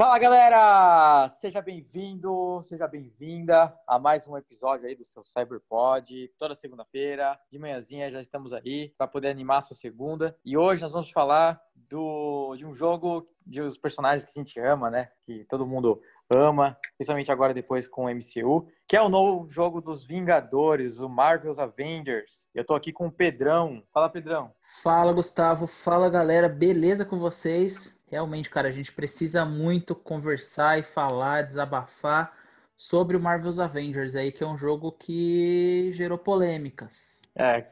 [0.00, 1.28] Fala galera!
[1.28, 6.32] Seja bem-vindo, seja bem-vinda a mais um episódio aí do seu Cyberpod.
[6.38, 10.34] Toda segunda-feira, de manhãzinha, já estamos aí para poder animar a sua segunda.
[10.42, 14.58] E hoje nós vamos falar do, de um jogo de os personagens que a gente
[14.58, 15.10] ama, né?
[15.22, 16.00] Que todo mundo
[16.34, 21.10] ama, principalmente agora depois com o MCU, que é o novo jogo dos Vingadores, o
[21.10, 22.48] Marvel's Avengers.
[22.54, 23.82] Eu tô aqui com o Pedrão.
[23.92, 24.50] Fala, Pedrão.
[24.82, 25.66] Fala, Gustavo.
[25.66, 26.48] Fala, galera.
[26.48, 27.99] Beleza com vocês?
[28.10, 32.36] Realmente, cara, a gente precisa muito conversar e falar, desabafar
[32.76, 37.22] sobre o Marvel's Avengers aí, que é um jogo que gerou polêmicas.
[37.36, 37.64] É,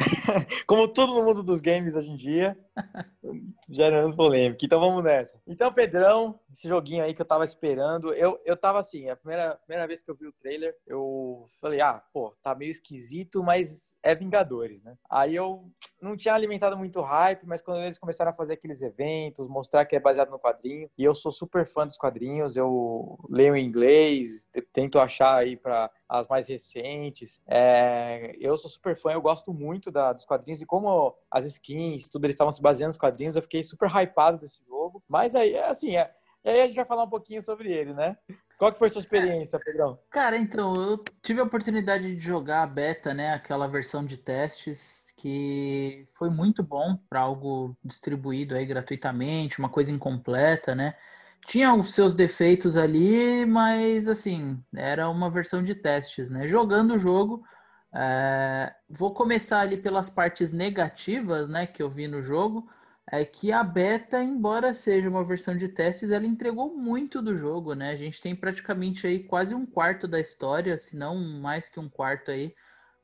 [0.66, 2.56] Como todo mundo dos games hoje em dia,
[3.68, 4.64] gerando polêmica.
[4.64, 5.40] Então vamos nessa.
[5.46, 9.56] Então, Pedrão, esse joguinho aí que eu tava esperando, eu, eu tava assim, a primeira,
[9.56, 13.96] primeira vez que eu vi o trailer, eu falei, ah, pô, tá meio esquisito, mas
[14.02, 14.96] é Vingadores, né?
[15.10, 15.70] Aí eu
[16.00, 19.96] não tinha alimentado muito hype, mas quando eles começaram a fazer aqueles eventos, mostrar que
[19.96, 24.48] é baseado no quadrinho, e eu sou super fã dos quadrinhos, eu leio em inglês,
[24.72, 27.40] tento achar aí para as mais recentes.
[27.46, 32.08] É, eu sou super fã, eu gosto muito da, dos quadrinhos e como as skins,
[32.08, 35.02] tudo, eles estavam se baseando nos quadrinhos, eu fiquei super hypado desse jogo.
[35.08, 36.12] Mas aí, assim, é,
[36.44, 38.16] aí a gente vai falar um pouquinho sobre ele, né?
[38.58, 39.98] Qual que foi a sua experiência, Pedrão?
[40.10, 43.32] Cara, então, eu tive a oportunidade de jogar a beta, né?
[43.32, 49.92] Aquela versão de testes que foi muito bom para algo distribuído aí gratuitamente, uma coisa
[49.92, 50.94] incompleta, né?
[51.46, 56.46] Tinha os seus defeitos ali, mas assim, era uma versão de testes, né?
[56.46, 57.42] Jogando o jogo,
[57.94, 58.72] é...
[58.88, 62.68] vou começar ali pelas partes negativas, né, que eu vi no jogo,
[63.10, 67.74] é que a beta, embora seja uma versão de testes, ela entregou muito do jogo,
[67.74, 67.90] né?
[67.90, 71.88] A gente tem praticamente aí quase um quarto da história, se não mais que um
[71.88, 72.54] quarto aí,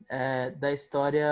[0.09, 1.27] é, da história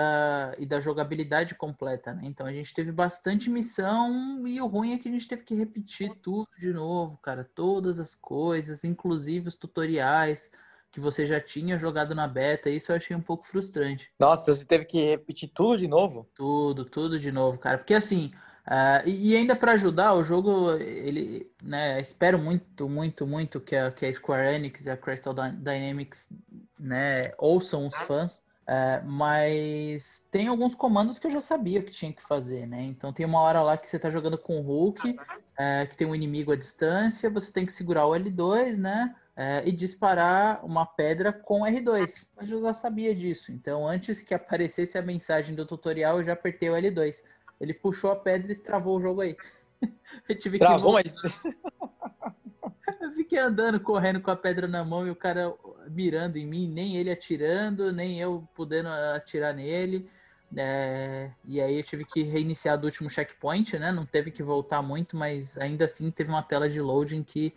[0.57, 2.21] e da jogabilidade completa, né?
[2.25, 5.55] Então a gente teve bastante missão e o ruim é que a gente teve que
[5.55, 10.51] repetir tudo de novo, cara, todas as coisas, inclusive os tutoriais
[10.91, 14.09] que você já tinha jogado na beta, isso eu achei um pouco frustrante.
[14.17, 16.29] Nossa, você teve que repetir tudo de novo?
[16.33, 18.31] Tudo, tudo de novo, cara, porque assim,
[18.65, 23.91] Uh, e ainda para ajudar o jogo, ele, né, espero muito, muito, muito que a,
[23.91, 26.33] que a Square Enix e a Crystal Dynamics,
[26.79, 32.11] né, ouçam os fãs é, mas tem alguns comandos que eu já sabia que tinha
[32.11, 32.81] que fazer, né?
[32.81, 35.15] Então tem uma hora lá que você está jogando com o Hulk,
[35.57, 39.15] é, que tem um inimigo à distância, você tem que segurar o L2, né?
[39.37, 42.25] É, e disparar uma pedra com R2.
[42.35, 43.51] Mas eu já sabia disso.
[43.51, 47.21] Então, antes que aparecesse a mensagem do tutorial, eu já apertei o L2.
[47.59, 49.35] Ele puxou a pedra e travou o jogo aí.
[50.27, 51.11] eu tive Travou, que...
[51.11, 51.33] mas...
[53.01, 55.53] eu fiquei andando, correndo com a pedra na mão e o cara
[55.89, 60.09] mirando em mim, nem ele atirando, nem eu podendo atirar nele.
[60.55, 63.91] É, e aí eu tive que reiniciar do último checkpoint, né?
[63.91, 67.53] Não teve que voltar muito, mas ainda assim teve uma tela de loading que,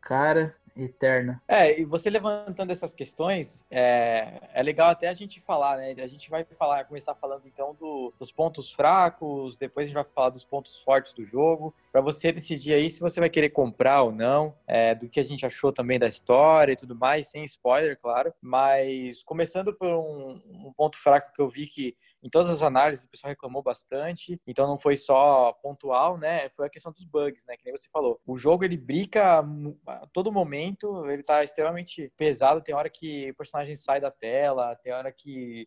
[0.00, 0.54] cara,
[0.84, 1.42] eterna.
[1.46, 5.94] É, e você levantando essas questões, é, é legal até a gente falar, né?
[5.98, 10.04] A gente vai falar, começar falando então do, dos pontos fracos, depois a gente vai
[10.14, 14.02] falar dos pontos fortes do jogo, para você decidir aí se você vai querer comprar
[14.02, 17.44] ou não, é, do que a gente achou também da história e tudo mais, sem
[17.44, 18.32] spoiler, claro.
[18.40, 23.04] Mas começando por um, um ponto fraco que eu vi que em todas as análises
[23.04, 26.48] o pessoal reclamou bastante, então não foi só pontual, né?
[26.50, 27.56] Foi a questão dos bugs, né?
[27.56, 28.20] Que nem você falou.
[28.26, 29.40] O jogo ele brinca
[29.86, 32.62] a todo momento, ele tá extremamente pesado.
[32.62, 35.66] Tem hora que o personagem sai da tela, tem hora que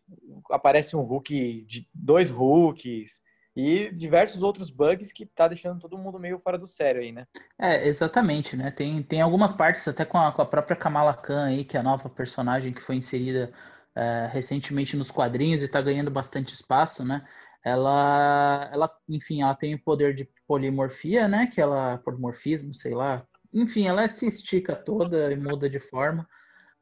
[0.50, 3.20] aparece um Hulk de dois Hulks
[3.56, 7.26] e diversos outros bugs que tá deixando todo mundo meio fora do sério aí, né?
[7.58, 8.70] É, exatamente, né?
[8.70, 11.80] Tem, tem algumas partes, até com a, com a própria Kamala Khan aí, que é
[11.80, 13.52] a nova personagem que foi inserida
[13.96, 17.24] é, recentemente nos quadrinhos e está ganhando bastante espaço, né?
[17.64, 21.46] Ela, ela, enfim, ela tem o poder de polimorfia, né?
[21.46, 23.26] Que ela, polimorfismo, sei lá.
[23.52, 26.28] Enfim, ela se estica toda e muda de forma.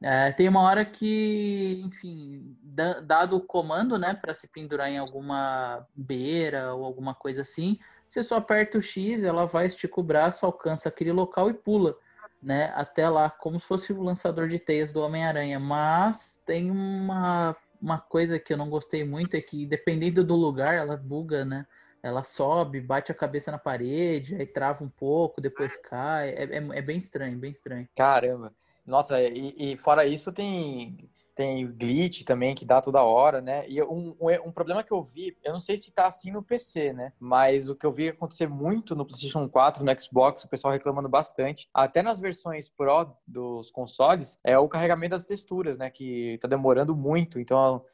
[0.02, 2.56] É, tem uma hora que, enfim,
[3.04, 7.78] dado o comando, né, para se pendurar em alguma beira ou alguma coisa assim,
[8.08, 11.96] você só aperta o X, ela vai, estica o braço, alcança aquele local e pula
[12.42, 15.60] né, até lá, como se fosse o lançador de teias do Homem-Aranha.
[15.60, 20.74] Mas tem uma, uma coisa que eu não gostei muito, é que dependendo do lugar,
[20.74, 21.66] ela buga, né?
[22.02, 26.30] Ela sobe, bate a cabeça na parede, aí trava um pouco, depois cai.
[26.30, 27.88] É, é, é bem estranho, bem estranho.
[27.94, 28.52] Caramba.
[28.84, 33.64] Nossa, e, e fora isso tem tem glitch também que dá toda hora, né?
[33.68, 36.42] E um, um, um, problema que eu vi, eu não sei se tá assim no
[36.42, 37.12] PC, né?
[37.18, 41.08] Mas o que eu vi acontecer muito no PlayStation 4, no Xbox, o pessoal reclamando
[41.08, 45.90] bastante, até nas versões Pro dos consoles, é o carregamento das texturas, né?
[45.90, 47.40] Que tá demorando muito.
[47.40, 47.84] Então,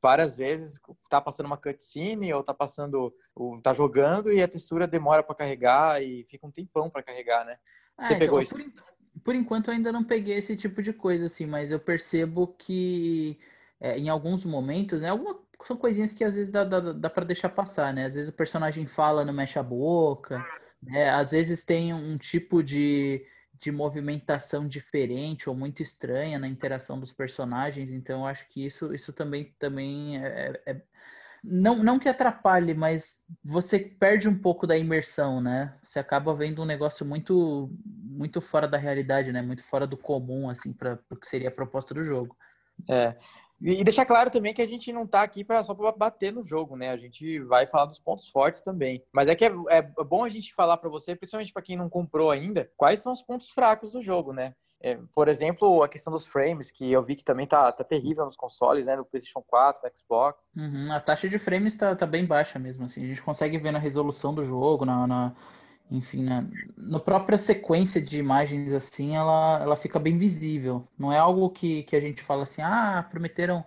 [0.00, 0.80] várias vezes
[1.10, 3.12] tá passando uma cutscene ou tá passando,
[3.62, 7.58] tá jogando e a textura demora para carregar e fica um tempão para carregar, né?
[7.96, 8.54] Ah, Você então, pegou isso?
[8.54, 8.64] Por,
[9.24, 13.38] por enquanto eu ainda não peguei esse tipo de coisa, assim, mas eu percebo que
[13.80, 17.24] é, em alguns momentos, né, alguma, são coisinhas que às vezes dá, dá, dá para
[17.24, 18.06] deixar passar, né?
[18.06, 20.44] Às vezes o personagem fala, não mexe a boca,
[20.82, 21.08] né?
[21.10, 23.26] Às vezes tem um tipo de,
[23.58, 28.94] de movimentação diferente ou muito estranha na interação dos personagens, então eu acho que isso,
[28.94, 30.82] isso também, também é, é, é
[31.42, 35.74] não, não que atrapalhe, mas você perde um pouco da imersão, né?
[35.82, 37.70] Você acaba vendo um negócio muito
[38.14, 39.42] muito fora da realidade, né?
[39.42, 42.36] Muito fora do comum, assim, para o que seria a proposta do jogo.
[42.88, 43.16] É.
[43.60, 46.44] E deixar claro também que a gente não tá aqui pra, só para bater no
[46.44, 46.90] jogo, né?
[46.90, 49.02] A gente vai falar dos pontos fortes também.
[49.12, 51.88] Mas é que é, é bom a gente falar para você, principalmente para quem não
[51.88, 54.54] comprou ainda, quais são os pontos fracos do jogo, né?
[54.82, 58.26] É, por exemplo, a questão dos frames, que eu vi que também tá, tá terrível
[58.26, 58.96] nos consoles, né?
[58.96, 60.38] No PlayStation 4, no Xbox.
[60.54, 63.02] Uhum, a taxa de frames tá, tá bem baixa mesmo, assim.
[63.02, 65.34] A gente consegue ver na resolução do jogo, na, na
[65.90, 66.44] enfim, na,
[66.76, 70.86] na própria sequência de imagens, assim, ela, ela fica bem visível.
[70.98, 73.64] Não é algo que, que a gente fala assim, ah, prometeram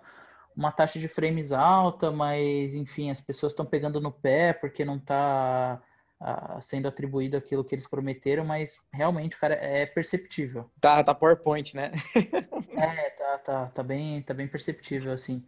[0.56, 4.98] uma taxa de frames alta, mas, enfim, as pessoas estão pegando no pé porque não
[4.98, 5.80] tá
[6.60, 10.68] sendo atribuído aquilo que eles prometeram, mas realmente, cara, é perceptível.
[10.80, 11.92] Tá, tá PowerPoint, né?
[12.76, 15.44] é, tá, tá, tá bem, tá bem perceptível, assim.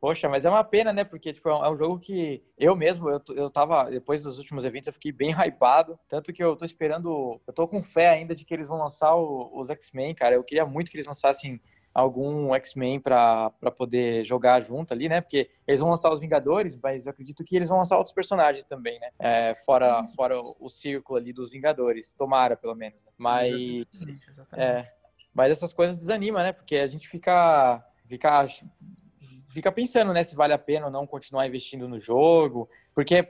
[0.00, 1.04] Poxa, mas é uma pena, né?
[1.04, 4.64] Porque tipo, é um é jogo que eu mesmo, eu, eu tava, depois dos últimos
[4.64, 5.98] eventos, eu fiquei bem hypado.
[6.08, 9.14] Tanto que eu tô esperando, eu tô com fé ainda de que eles vão lançar
[9.14, 10.34] o, os X-Men, cara.
[10.34, 11.60] Eu queria muito que eles lançassem
[11.96, 15.22] algum X-Men para poder jogar junto ali, né?
[15.22, 18.66] Porque eles vão lançar os Vingadores, mas eu acredito que eles vão lançar outros personagens
[18.66, 19.08] também, né?
[19.18, 22.12] É, fora fora o, o, círculo ali dos Vingadores.
[22.12, 23.02] Tomara, pelo menos.
[23.02, 23.12] Né?
[23.16, 23.48] Mas.
[23.48, 24.76] Exatamente, exatamente.
[24.76, 24.92] É,
[25.32, 26.52] mas essas coisas desanimam, né?
[26.52, 27.82] Porque a gente fica.
[28.06, 28.44] fica
[29.56, 33.26] fica pensando, né, se vale a pena ou não continuar investindo no jogo, porque,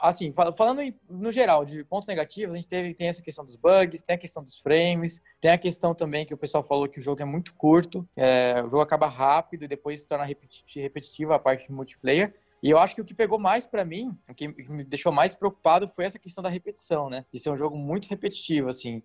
[0.00, 4.00] assim, falando no geral de pontos negativos, a gente teve, tem essa questão dos bugs,
[4.00, 7.02] tem a questão dos frames, tem a questão também que o pessoal falou que o
[7.02, 11.38] jogo é muito curto, é, o jogo acaba rápido e depois se torna repetitivo a
[11.38, 14.48] parte de multiplayer, e eu acho que o que pegou mais para mim, o que
[14.48, 17.26] me deixou mais preocupado foi essa questão da repetição, né?
[17.30, 19.02] De ser um jogo muito repetitivo, assim.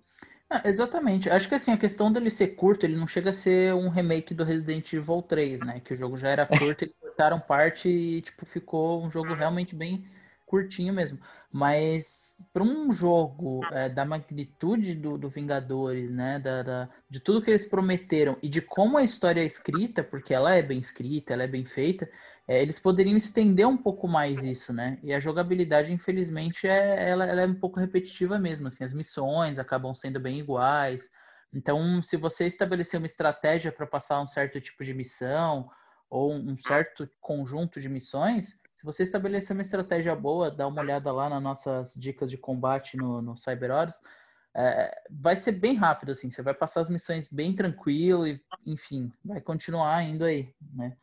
[0.54, 1.30] Ah, exatamente.
[1.30, 4.34] Acho que assim, a questão dele ser curto, ele não chega a ser um remake
[4.34, 5.80] do Resident Evil 3, né?
[5.80, 9.74] Que o jogo já era curto, eles cortaram parte e tipo, ficou um jogo realmente
[9.74, 10.06] bem
[10.52, 11.18] curtinho mesmo.
[11.50, 16.40] Mas para um jogo é, da magnitude do, do Vingadores, né?
[16.40, 20.34] Da, da, de tudo que eles prometeram e de como a história é escrita, porque
[20.34, 22.10] ela é bem escrita, ela é bem feita,
[22.48, 25.00] é, eles poderiam estender um pouco mais isso, né?
[25.02, 28.68] E a jogabilidade, infelizmente, é, ela, ela é um pouco repetitiva mesmo.
[28.68, 31.10] Assim, as missões acabam sendo bem iguais.
[31.54, 35.70] Então, se você estabelecer uma estratégia para passar um certo tipo de missão
[36.10, 41.12] ou um certo conjunto de missões, se você estabelecer uma estratégia boa, dá uma olhada
[41.12, 43.94] lá nas nossas dicas de combate no, no CyberHorus,
[44.56, 46.32] é, vai ser bem rápido, assim.
[46.32, 50.98] Você vai passar as missões bem tranquilo e, enfim, vai continuar indo aí, né?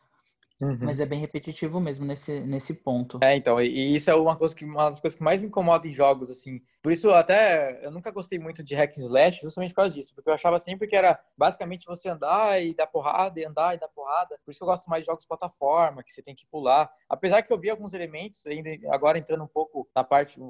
[0.61, 0.79] Uhum.
[0.81, 3.19] Mas é bem repetitivo mesmo nesse, nesse ponto.
[3.23, 5.87] É, então, e, isso é uma, coisa que, uma das coisas que mais me incomoda
[5.87, 6.61] em jogos, assim.
[6.83, 10.13] Por isso, até, eu nunca gostei muito de hack and slash, justamente por causa disso.
[10.15, 13.79] Porque eu achava sempre que era, basicamente, você andar e dar porrada, e andar e
[13.79, 14.37] dar porrada.
[14.45, 16.91] Por isso que eu gosto mais de jogos plataforma, que você tem que pular.
[17.09, 20.41] Apesar que eu vi alguns elementos, ainda agora entrando um pouco na parte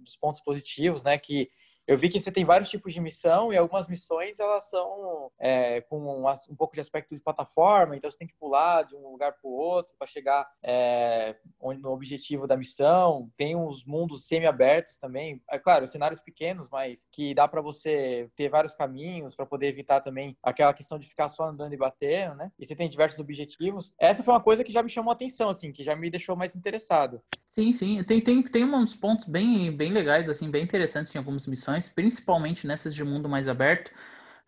[0.00, 1.48] dos pontos positivos, né, que
[1.86, 5.82] eu vi que você tem vários tipos de missão e algumas missões elas são é,
[5.82, 9.10] com um, um, pouco de aspecto de plataforma, então você tem que pular de um
[9.10, 13.30] lugar para o outro para chegar é, no objetivo da missão.
[13.36, 18.48] Tem uns mundos semi-abertos também, é claro, cenários pequenos, mas que dá para você ter
[18.48, 22.50] vários caminhos para poder evitar também aquela questão de ficar só andando e batendo, né?
[22.58, 23.92] E você tem diversos objetivos.
[23.98, 26.36] Essa foi uma coisa que já me chamou a atenção, assim, que já me deixou
[26.36, 27.22] mais interessado.
[27.56, 28.02] Sim, sim.
[28.02, 32.66] Tem, tem, tem uns pontos bem, bem legais, assim, bem interessantes em algumas missões, principalmente
[32.66, 33.92] nessas de mundo mais aberto,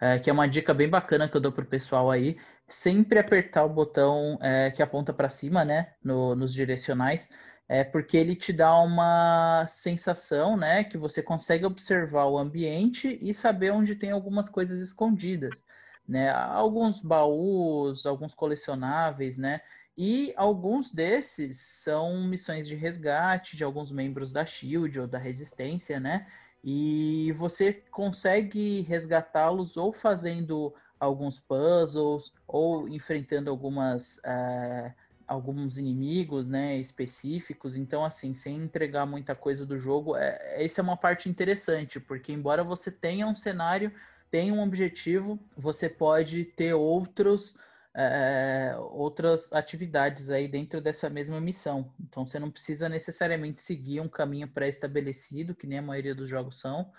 [0.01, 2.37] é, que é uma dica bem bacana que eu dou pro pessoal aí.
[2.69, 7.31] Sempre apertar o botão é, que aponta para cima, né, no, nos direcionais,
[7.69, 13.33] é porque ele te dá uma sensação, né, que você consegue observar o ambiente e
[13.33, 15.63] saber onde tem algumas coisas escondidas,
[16.09, 16.31] né?
[16.31, 19.61] Alguns baús, alguns colecionáveis, né?
[19.97, 25.99] E alguns desses são missões de resgate de alguns membros da Shield ou da Resistência,
[25.99, 26.27] né?
[26.63, 34.93] E você consegue resgatá-los ou fazendo alguns puzzles ou enfrentando algumas uh,
[35.27, 37.77] alguns inimigos, né, específicos.
[37.77, 42.33] Então, assim, sem entregar muita coisa do jogo, é, essa é uma parte interessante, porque
[42.33, 43.93] embora você tenha um cenário,
[44.31, 47.57] tenha um objetivo, você pode ter outros
[47.97, 51.91] é, outras atividades aí dentro dessa mesma missão.
[51.99, 56.61] Então você não precisa necessariamente seguir um caminho pré-estabelecido, que nem a maioria dos jogos
[56.61, 56.93] são,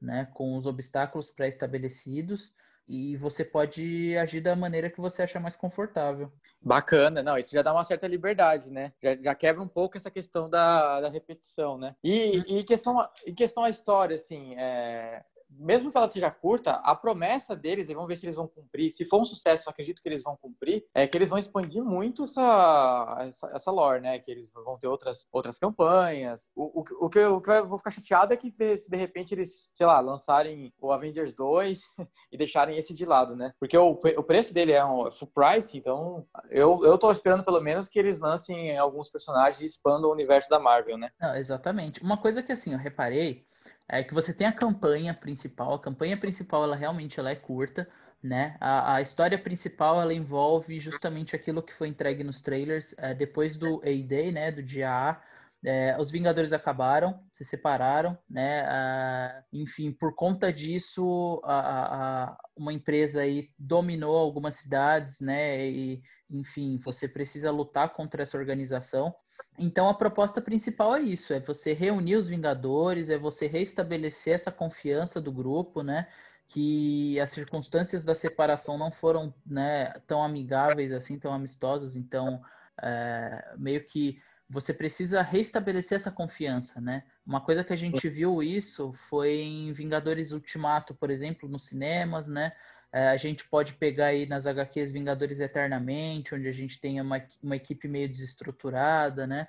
[0.00, 2.54] né, com os obstáculos pré-estabelecidos
[2.86, 6.30] e você pode agir da maneira que você achar mais confortável.
[6.60, 8.92] Bacana, não, isso já dá uma certa liberdade, né?
[9.02, 11.96] Já, já quebra um pouco essa questão da, da repetição, né?
[12.04, 12.58] E, uhum.
[12.58, 15.24] e questão, e questão a história, assim, é,
[15.58, 18.90] mesmo que ela seja curta, a promessa deles, e vamos ver se eles vão cumprir,
[18.90, 22.24] se for um sucesso, acredito que eles vão cumprir, é que eles vão expandir muito
[22.24, 24.18] essa, essa, essa lore, né?
[24.18, 26.50] Que eles vão ter outras, outras campanhas.
[26.54, 28.96] O, o, o que eu, o que eu vou ficar chateado é que se de
[28.96, 31.80] repente eles, sei lá, lançarem o Avengers 2
[32.32, 33.52] e deixarem esse de lado, né?
[33.58, 37.60] Porque o, o preço dele é um full price, então eu, eu tô esperando pelo
[37.60, 41.10] menos que eles lancem alguns personagens e expandam o universo da Marvel, né?
[41.20, 42.02] Não, exatamente.
[42.02, 43.46] Uma coisa que assim, eu reparei
[43.88, 45.74] é que você tem a campanha principal.
[45.74, 47.88] A campanha principal, ela realmente ela é curta,
[48.22, 48.56] né?
[48.60, 52.94] A, a história principal, ela envolve justamente aquilo que foi entregue nos trailers.
[52.98, 54.50] É, depois do A-Day, né?
[54.50, 55.22] Do dia A,
[55.64, 58.64] é, os Vingadores acabaram, se separaram, né?
[58.66, 65.66] Ah, enfim, por conta disso, a, a, uma empresa aí dominou algumas cidades, né?
[65.66, 69.14] E, enfim, você precisa lutar contra essa organização.
[69.58, 74.52] Então a proposta principal é isso, é você reunir os Vingadores, é você restabelecer essa
[74.52, 76.08] confiança do grupo, né?
[76.46, 82.42] Que as circunstâncias da separação não foram né, tão amigáveis assim, tão amistosas, então
[82.82, 87.04] é, meio que você precisa restabelecer essa confiança, né?
[87.26, 92.28] Uma coisa que a gente viu isso foi em Vingadores Ultimato, por exemplo, nos cinemas,
[92.28, 92.52] né?
[92.92, 97.20] É, a gente pode pegar aí nas HQs Vingadores Eternamente, onde a gente tem uma,
[97.42, 99.48] uma equipe meio desestruturada, né?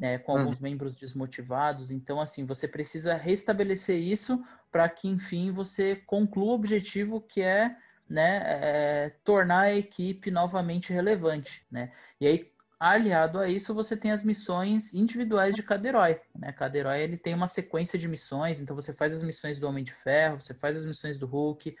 [0.00, 0.62] É, com alguns hum.
[0.62, 1.90] membros desmotivados.
[1.90, 7.76] Então, assim, você precisa restabelecer isso para que, enfim, você conclua o objetivo que é,
[8.08, 11.92] né, é, tornar a equipe novamente relevante, né?
[12.20, 12.53] E aí,
[12.90, 16.52] aliado a isso, você tem as missões individuais de cada herói, né?
[16.52, 19.84] Cada herói, ele tem uma sequência de missões, então você faz as missões do Homem
[19.84, 21.74] de Ferro, você faz as missões do Hulk,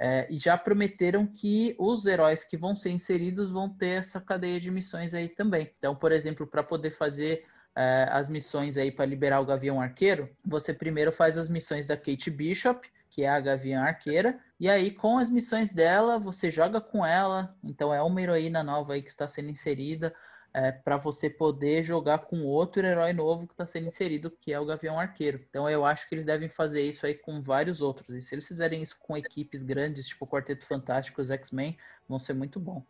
[0.00, 4.60] é, e já prometeram que os heróis que vão ser inseridos vão ter essa cadeia
[4.60, 5.72] de missões aí também.
[5.78, 7.44] Então, por exemplo, para poder fazer
[7.76, 11.96] é, as missões aí para liberar o Gavião Arqueiro, você primeiro faz as missões da
[11.96, 16.80] Kate Bishop, que é a Gavião Arqueira, e aí com as missões dela, você joga
[16.80, 20.14] com ela, então é uma heroína nova aí que está sendo inserida,
[20.52, 24.58] é, para você poder jogar com outro herói novo que está sendo inserido, que é
[24.58, 25.44] o Gavião Arqueiro.
[25.48, 28.08] Então eu acho que eles devem fazer isso aí com vários outros.
[28.16, 31.76] E se eles fizerem isso com equipes grandes, tipo o Quarteto Fantástico, os X-Men,
[32.08, 32.82] vão ser muito bom.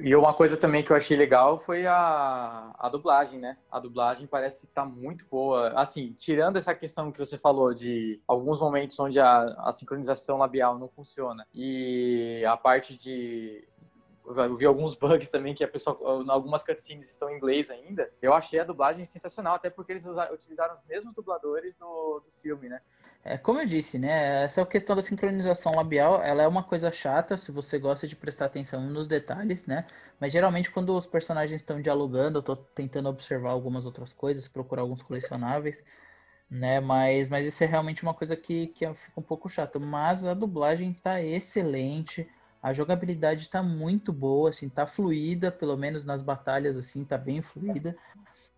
[0.00, 3.58] E uma coisa também que eu achei legal foi a, a dublagem, né?
[3.70, 5.68] A dublagem parece estar tá muito boa.
[5.78, 10.78] Assim, tirando essa questão que você falou de alguns momentos onde a, a sincronização labial
[10.78, 13.68] não funciona e a parte de
[14.36, 18.10] eu vi alguns bugs também que a pessoa, algumas cutscenes estão em inglês ainda.
[18.20, 22.68] Eu achei a dublagem sensacional, até porque eles utilizaram os mesmos dubladores do, do filme,
[22.68, 22.80] né?
[23.24, 24.44] É, como eu disse, né?
[24.44, 28.46] Essa questão da sincronização labial, ela é uma coisa chata se você gosta de prestar
[28.46, 29.86] atenção nos detalhes, né?
[30.20, 34.82] Mas geralmente quando os personagens estão dialogando, eu tô tentando observar algumas outras coisas, procurar
[34.82, 35.84] alguns colecionáveis,
[36.50, 36.80] né?
[36.80, 39.80] Mas, mas isso é realmente uma coisa que, que fica um pouco chato.
[39.80, 42.28] Mas a dublagem tá excelente.
[42.62, 47.40] A jogabilidade está muito boa, assim, tá fluida, pelo menos nas batalhas, assim, tá bem
[47.40, 47.96] fluida.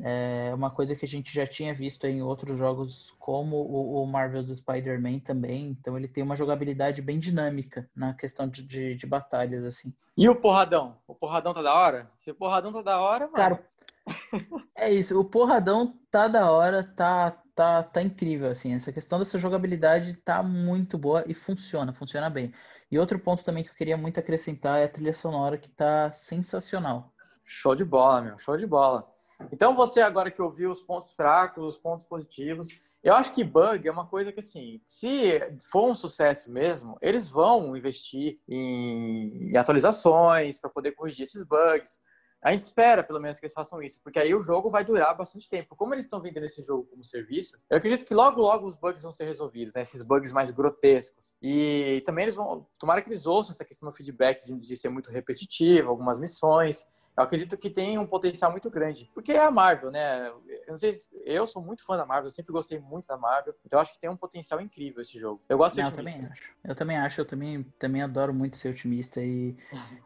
[0.02, 4.06] É uma coisa que a gente já tinha visto em outros jogos, como o, o
[4.06, 5.68] Marvel's Spider-Man também.
[5.68, 9.92] Então ele tem uma jogabilidade bem dinâmica na questão de, de, de, batalhas, assim.
[10.16, 10.96] E o porradão?
[11.06, 12.10] O porradão tá da hora?
[12.16, 13.36] Se o porradão tá da hora, mano.
[13.36, 13.66] Cara,
[14.74, 15.20] é isso.
[15.20, 18.74] O porradão tá da hora, tá, tá, tá incrível, assim.
[18.74, 22.54] Essa questão dessa jogabilidade tá muito boa e funciona, funciona bem.
[22.90, 26.10] E outro ponto também que eu queria muito acrescentar é a trilha sonora que tá
[26.10, 27.12] sensacional.
[27.44, 29.06] Show de bola, meu, show de bola.
[29.52, 32.68] Então você agora que ouviu os pontos fracos, os pontos positivos,
[33.04, 35.38] eu acho que bug é uma coisa que assim, se
[35.70, 41.98] for um sucesso mesmo, eles vão investir em, em atualizações para poder corrigir esses bugs,
[42.42, 45.14] a gente espera, pelo menos, que eles façam isso, porque aí o jogo vai durar
[45.16, 45.76] bastante tempo.
[45.76, 49.02] Como eles estão vendendo esse jogo como serviço, eu acredito que logo, logo os bugs
[49.02, 49.82] vão ser resolvidos, né?
[49.82, 51.36] Esses bugs mais grotescos.
[51.42, 52.66] E também eles vão.
[52.78, 56.86] Tomara que eles ouçam essa questão do feedback de, de ser muito repetitivo, algumas missões
[57.16, 59.10] eu acredito que tem um potencial muito grande.
[59.14, 60.28] Porque é a Marvel, né?
[60.28, 63.16] Eu não sei se, eu sou muito fã da Marvel, eu sempre gostei muito da
[63.16, 63.54] Marvel.
[63.64, 65.42] Então eu acho que tem um potencial incrível esse jogo.
[65.48, 66.10] Eu gosto de ser otimista.
[66.10, 66.54] Eu também acho.
[66.64, 69.20] Eu também acho, eu também, também adoro muito ser otimista.
[69.22, 69.56] E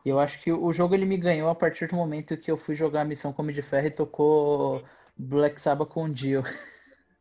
[0.05, 2.75] eu acho que o jogo ele me ganhou a partir do momento que eu fui
[2.75, 4.85] jogar a missão Come de Ferro e tocou
[5.17, 6.43] Black Sabbath com o Dio.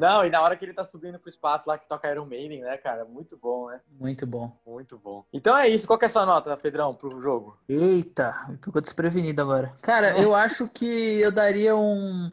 [0.00, 2.62] Não, e na hora que ele tá subindo pro espaço lá que toca Iron Maiden,
[2.62, 3.04] né, cara?
[3.04, 3.80] Muito bom, né?
[3.88, 4.56] Muito bom.
[4.66, 5.24] Muito bom.
[5.32, 5.86] Então é isso.
[5.86, 7.58] Qual que é a sua nota, Pedrão, pro jogo?
[7.68, 9.74] Eita, ficou desprevenido agora.
[9.82, 12.30] Cara, eu acho que eu daria um.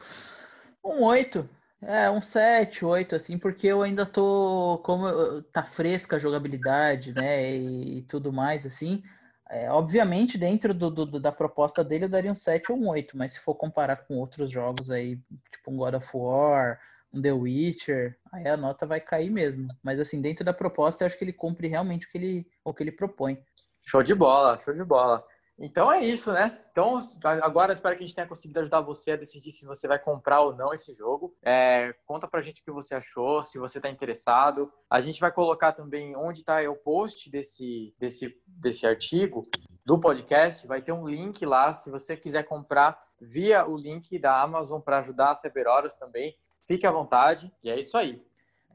[0.84, 1.50] Um 8.
[1.82, 4.82] É, um 7, 8, assim, porque eu ainda tô.
[4.84, 7.52] Como tá fresca a jogabilidade, né?
[7.52, 9.04] E, e tudo mais, assim.
[9.50, 13.18] É, obviamente, dentro do, do, da proposta dele, eu daria um 7 ou um 8,
[13.18, 16.80] mas se for comparar com outros jogos aí, tipo um God of War,
[17.14, 19.68] um The Witcher, aí a nota vai cair mesmo.
[19.84, 22.74] Mas assim, dentro da proposta, eu acho que ele cumpre realmente o que ele, o
[22.74, 23.42] que ele propõe.
[23.86, 25.26] Show de bola, show de bola.
[25.60, 26.60] Então é isso, né?
[26.72, 29.98] Então agora espero que a gente tenha conseguido ajudar você a decidir se você vai
[29.98, 31.36] comprar ou não esse jogo.
[31.44, 34.72] É, conta pra gente o que você achou, se você está interessado.
[34.88, 39.42] A gente vai colocar também onde está o post desse, desse, desse artigo
[39.84, 40.68] do podcast.
[40.68, 45.00] Vai ter um link lá, se você quiser comprar via o link da Amazon para
[45.00, 46.38] ajudar a Cerberus também.
[46.68, 47.52] Fique à vontade.
[47.64, 48.22] E é isso aí.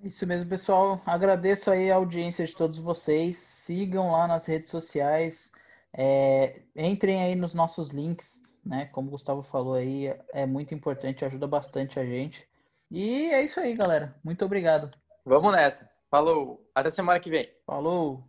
[0.02, 1.00] É isso mesmo, pessoal.
[1.06, 3.36] Agradeço aí a audiência de todos vocês.
[3.36, 5.52] Sigam lá nas redes sociais
[5.94, 8.86] é, entrem aí nos nossos links, né?
[8.86, 12.48] Como o Gustavo falou aí, é muito importante, ajuda bastante a gente.
[12.90, 14.14] E é isso aí, galera.
[14.24, 14.90] Muito obrigado.
[15.24, 15.90] Vamos nessa.
[16.10, 16.66] Falou.
[16.74, 17.50] Até semana que vem.
[17.66, 18.24] Falou.